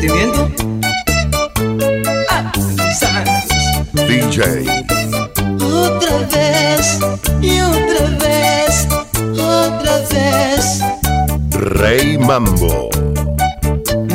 [0.00, 0.50] sentimiento.
[2.30, 2.52] Ah,
[3.92, 4.64] DJ.
[5.60, 6.98] Otra vez
[7.42, 8.88] y otra vez,
[9.32, 10.80] otra vez.
[11.50, 12.88] Rey Mambo.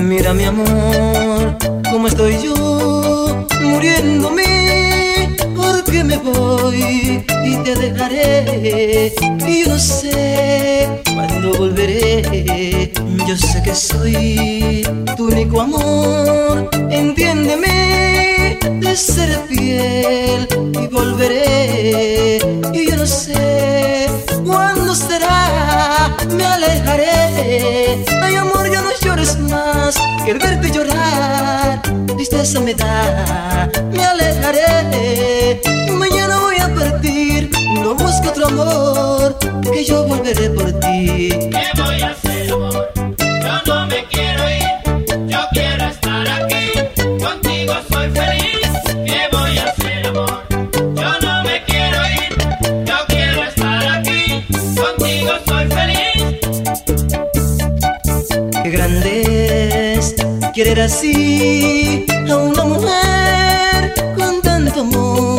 [0.02, 1.57] Mira mi amor,
[1.91, 9.13] cómo estoy yo muriéndome, porque me voy y te dejaré.
[9.47, 12.91] Y yo no sé cuándo volveré.
[13.27, 20.47] Yo sé que soy tu único amor, entiéndeme de ser fiel
[20.82, 22.39] y volveré.
[22.74, 24.07] Y yo no sé
[24.46, 28.04] cuándo será, me alejaré.
[28.21, 31.82] Ay amor, ya no llores más, que verte llorar,
[32.16, 35.61] tristeza me da, me alejaré.
[35.91, 37.50] Mañana voy a partir,
[37.81, 39.38] no busco otro amor,
[39.73, 41.30] que yo volveré por ti.
[41.30, 42.89] ¿Qué voy a hacer, amor?
[42.95, 44.66] Yo no me quiero ir,
[45.28, 46.72] yo quiero estar aquí.
[47.23, 48.69] Contigo soy feliz.
[49.05, 50.44] ¿Qué voy a hacer, amor?
[50.72, 52.31] Yo no me quiero ir,
[52.86, 54.45] yo quiero estar aquí.
[54.75, 56.39] Contigo soy feliz.
[58.64, 60.16] Qué grande es
[60.53, 65.34] querer así a una mujer con tanto amor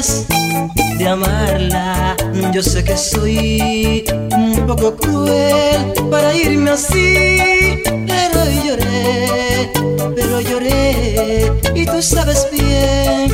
[0.00, 2.16] de amarla.
[2.52, 9.70] Yo sé que soy un poco cruel para irme así, pero lloré,
[10.14, 13.28] pero lloré y tú sabes bien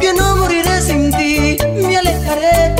[0.00, 2.74] que no moriré sin ti, me alejaré.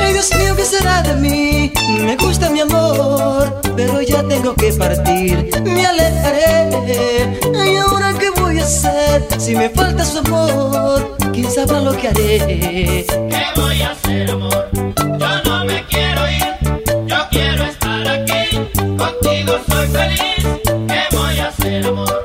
[0.00, 1.72] Ay Dios mío, ¿qué será de mí?
[2.00, 7.38] Me gusta mi amor, pero ya tengo que partir, me alejaré.
[7.54, 12.08] Ay, ahora qué voy a hacer si me falta su amor, quién sabrá lo que
[12.08, 13.04] haré.
[13.06, 14.68] ¿Qué voy a hacer, amor?
[14.74, 18.58] Yo no me quiero ir, yo quiero estar aquí.
[18.74, 20.62] Contigo soy feliz.
[20.64, 22.15] ¿Qué voy a hacer, amor?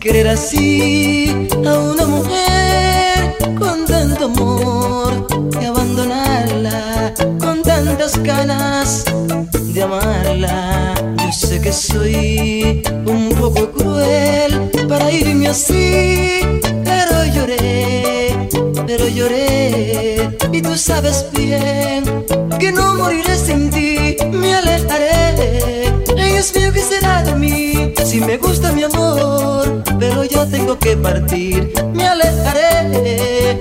[0.00, 5.26] Querer así a una mujer con tanto amor
[5.60, 9.04] y abandonarla con tantas ganas
[9.52, 10.94] de amarla.
[11.18, 16.40] Yo sé que soy un poco cruel para irme así,
[16.82, 18.48] pero lloré,
[18.86, 22.24] pero lloré y tú sabes bien
[22.58, 25.92] que no moriré sin ti, me alejaré.
[26.18, 27.69] Ay, Dios mío, ¿qué será de mí?
[28.04, 33.59] Si me gusta mi amor, pero ya tengo que partir, me alejaré.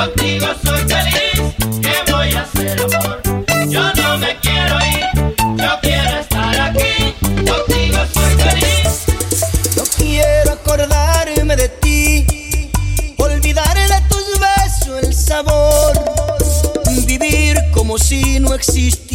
[0.00, 1.54] Contigo soy feliz.
[1.82, 3.20] ¿Qué voy a hacer, amor?
[3.68, 5.36] Yo no me quiero ir.
[5.58, 7.14] Yo quiero estar aquí.
[7.22, 9.04] Contigo soy feliz.
[9.76, 12.70] No quiero acordarme de ti,
[13.18, 15.92] olvidar de tus besos el sabor,
[17.04, 19.09] vivir como si no existieras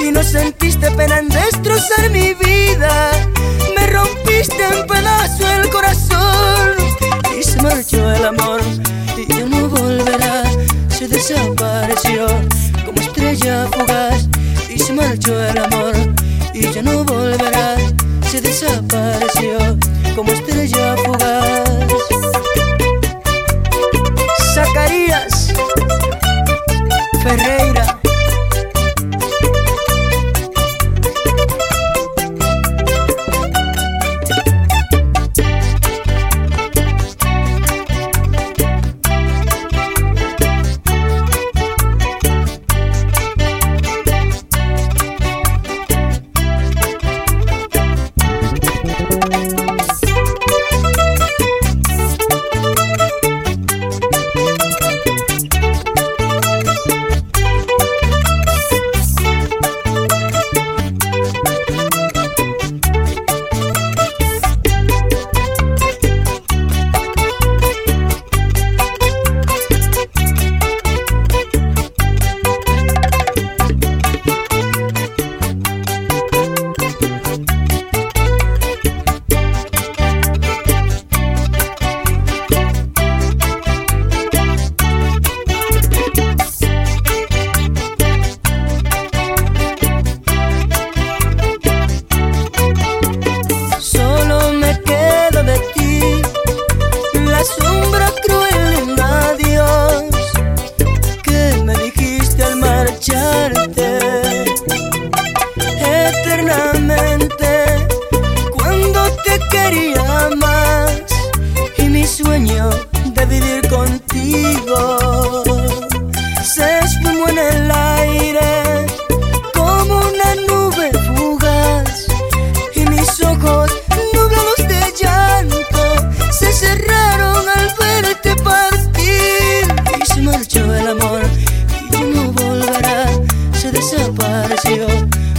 [0.00, 3.10] y no sentiste pena en destrozar mi vida.
[3.76, 6.74] Me rompiste en pedazo el corazón
[7.38, 8.60] y se marchó el amor
[9.16, 10.44] y ya no volverá.
[10.88, 12.26] Se desapareció
[12.84, 14.28] como estrella fugaz
[14.72, 15.85] y se marchó el amor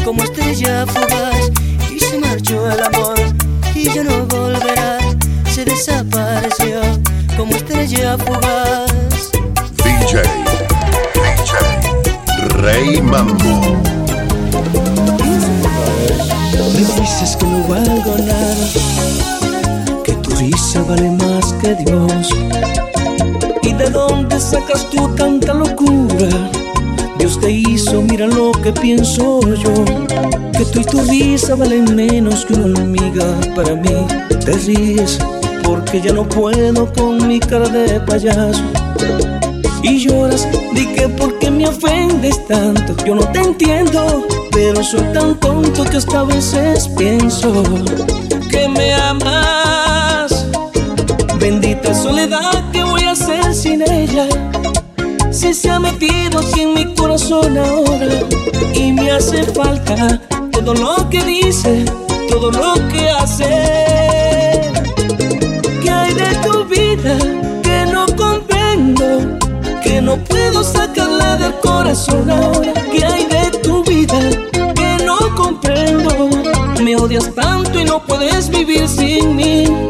[0.08, 1.52] como estrella fugaz
[1.94, 3.20] y se marchó el amor
[3.76, 5.00] y ya no volverá
[5.54, 6.80] se desapareció
[7.36, 8.90] como estrella fugaz
[9.84, 10.22] DJ,
[11.14, 13.76] DJ, Rey Mambo.
[16.74, 22.30] Me dices que no valgo nada, que tu risa vale más que Dios.
[23.62, 26.57] ¿Y de dónde sacas tú tanta locura?
[27.28, 29.74] Dios te hizo, mira lo que pienso yo.
[30.54, 33.26] Que tú y tu risa valen menos que una hormiga.
[33.54, 35.20] Para mí te ríes
[35.62, 38.64] porque ya no puedo con mi cara de payaso.
[39.84, 42.96] Y lloras, di que porque me ofendes tanto.
[43.06, 47.62] Yo no te entiendo, pero soy tan tonto que hasta a veces pienso
[48.50, 50.46] que me amas.
[51.42, 54.47] Bendita soledad, ¿qué voy a hacer sin ella?
[55.54, 58.20] Se ha metido aquí en mi corazón ahora
[58.76, 60.20] y me hace falta
[60.52, 61.86] todo lo que dice,
[62.30, 63.46] todo lo que hace.
[65.82, 67.18] ¿Qué hay de tu vida
[67.64, 69.40] que no comprendo?
[69.82, 72.74] Que no puedo sacarla del corazón ahora.
[72.92, 74.20] ¿Qué hay de tu vida
[74.76, 76.30] que no comprendo?
[76.84, 79.87] Me odias tanto y no puedes vivir sin mí.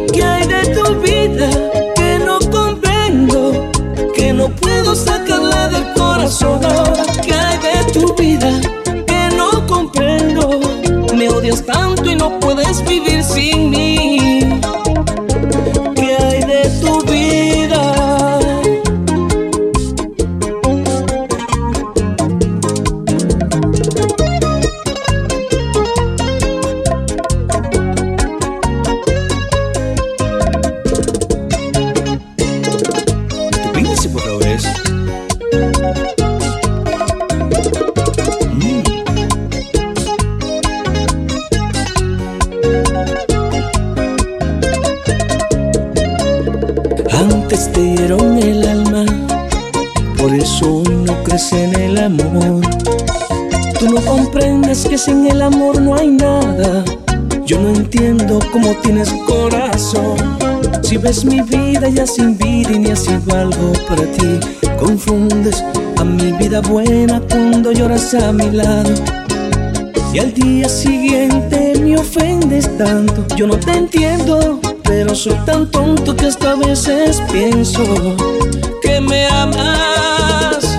[55.48, 56.84] Amor no hay nada.
[57.46, 60.18] Yo no entiendo cómo tienes corazón.
[60.82, 62.96] Si ves mi vida ya sin vida y ni ha
[63.34, 64.40] algo para ti,
[64.78, 65.64] confundes
[65.98, 68.94] a mi vida buena cuando lloras a mi lado.
[70.14, 73.26] Y al día siguiente me ofendes tanto.
[73.36, 77.84] Yo no te entiendo, pero soy tan tonto que hasta a veces pienso
[78.82, 80.78] que me amas.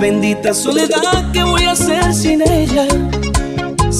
[0.00, 2.53] Bendita soledad, ¿qué voy a hacer sin ella?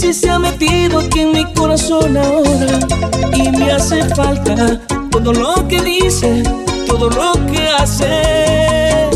[0.04, 2.78] Si se ha metido aquí en mi corazón ahora
[3.34, 4.78] y me hace falta
[5.10, 6.42] todo lo que dice,
[6.86, 9.08] todo lo que hace.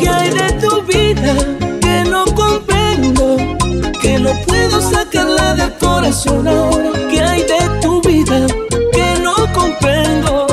[0.00, 1.36] ¿Qué hay de tu vida
[1.80, 3.36] que no comprendo?
[4.00, 6.90] Que no puedo sacarla del corazón ahora.
[7.08, 8.44] ¿Qué hay de tu vida
[8.92, 10.48] que no comprendo?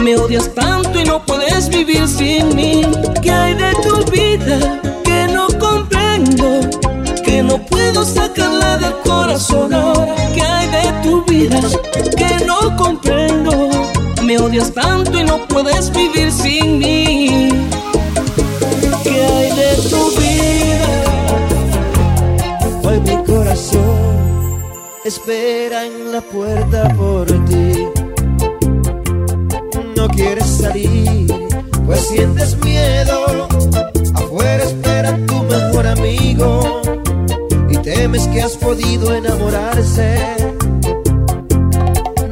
[0.00, 2.80] Me odias tanto y no puedes vivir sin mí.
[3.20, 4.80] ¿Qué hay de tu vida
[8.04, 10.14] sacarla del corazón ahora.
[10.34, 11.60] ¿Qué hay de tu vida
[12.16, 13.70] que no comprendo?
[14.22, 17.48] Me odias tanto y no puedes vivir sin mí.
[19.02, 20.88] ¿Qué hay de tu vida?
[22.84, 24.62] Hoy mi corazón
[25.04, 27.86] espera en la puerta por ti.
[29.96, 31.32] No quieres salir,
[31.86, 33.53] pues sientes miedo.
[38.22, 40.16] Que has podido enamorarse.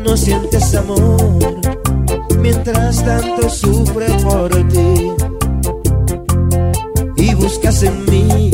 [0.04, 1.60] No sientes amor
[2.38, 5.10] mientras tanto sufre por ti
[7.16, 8.50] y buscas en mí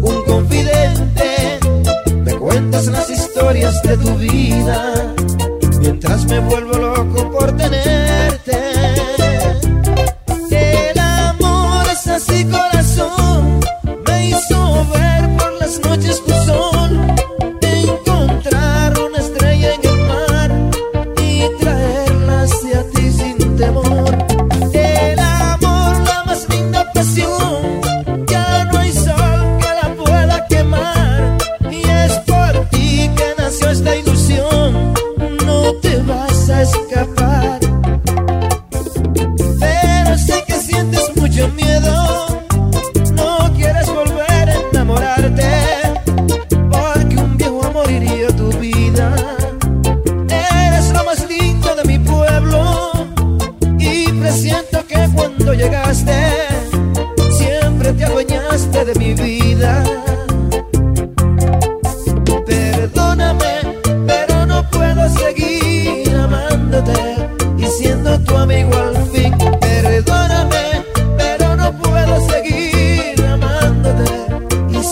[0.00, 1.58] un confidente.
[2.24, 5.14] Me cuentas las historias de tu vida
[5.80, 6.89] mientras me vuelvo loco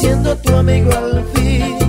[0.00, 1.87] siendo tu amigo al fin.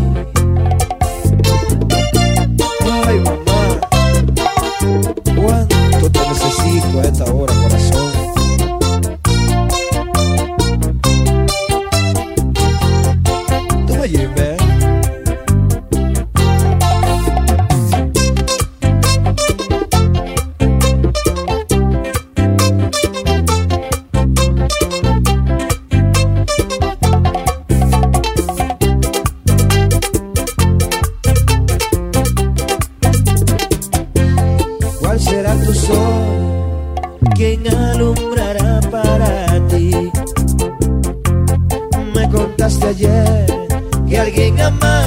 [44.78, 44.99] Que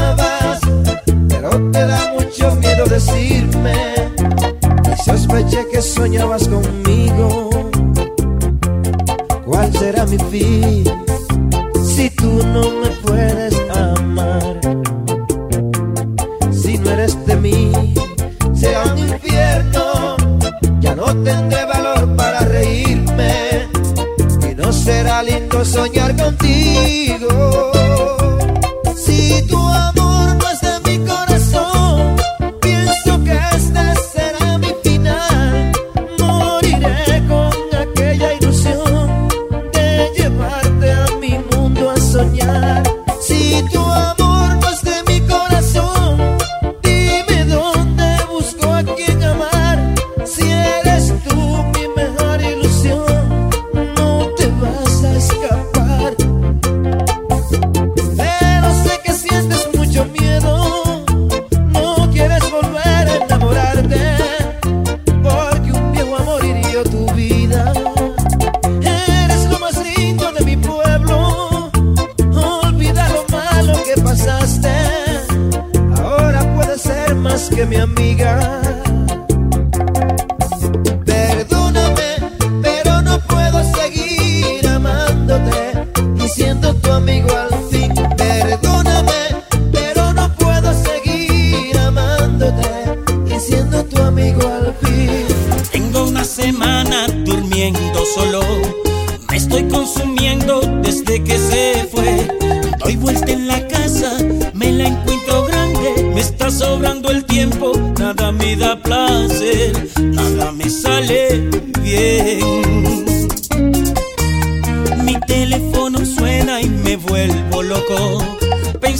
[77.49, 78.82] que mi amiga.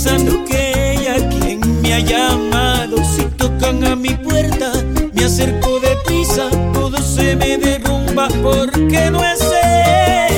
[0.05, 2.97] pensando que ella quien me ha llamado.
[3.05, 4.73] Si tocan a mi puerta,
[5.13, 10.32] me acerco de prisa, todo se me derrumba porque no es él.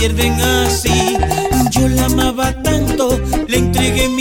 [0.00, 1.18] pierden así.
[1.70, 4.19] Yo la amaba tanto, le entregué mi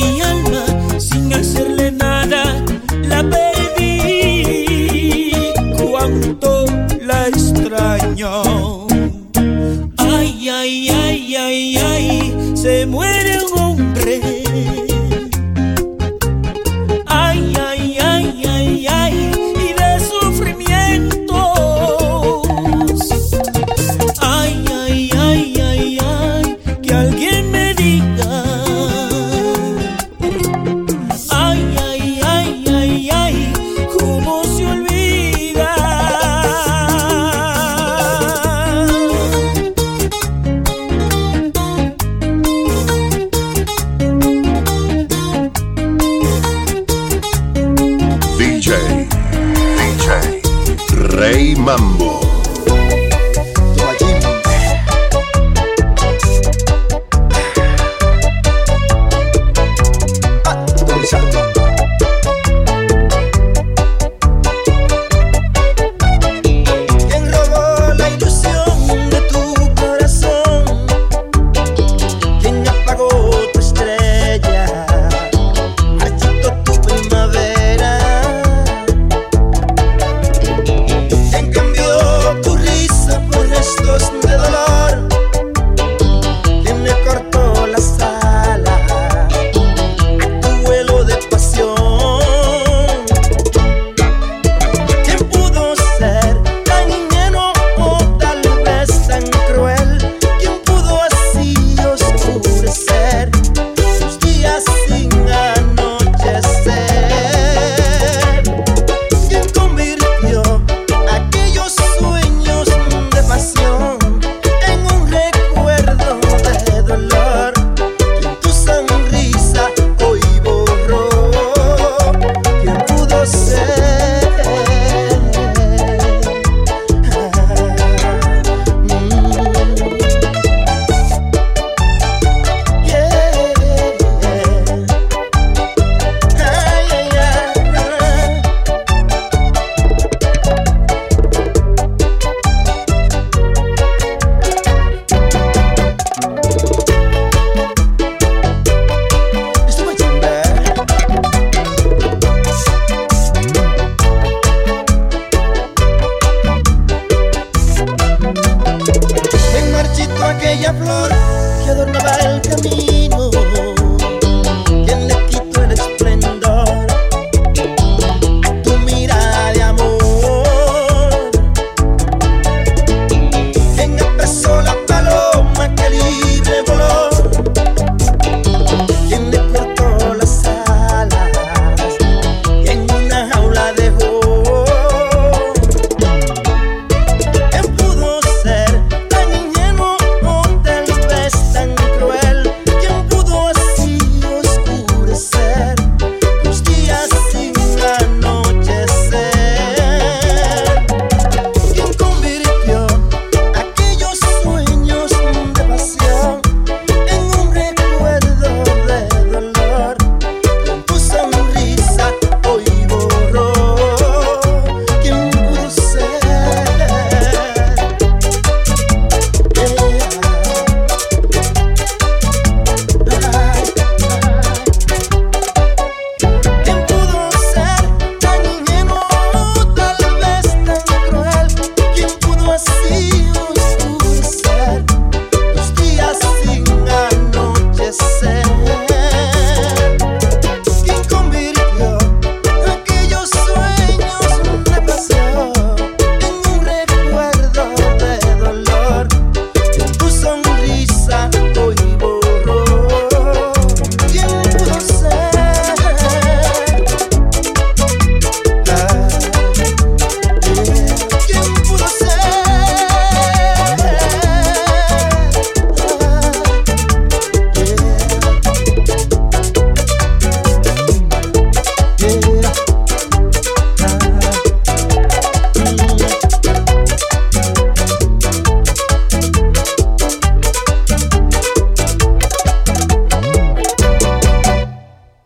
[161.69, 163.68] que adornaba el camino.